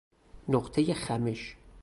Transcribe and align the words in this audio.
نقطه 0.49 0.93
خمش 0.93 1.55